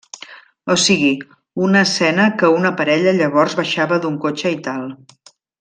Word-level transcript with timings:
O 0.75 0.77
sigui, 0.83 1.11
una 1.67 1.83
escena 1.89 2.27
que 2.41 2.51
una 2.55 2.73
parella 2.81 3.15
llavors 3.21 3.57
baixava 3.63 4.03
d'un 4.07 4.21
cotxe 4.29 4.59
i 4.59 4.63
tal. 4.71 4.93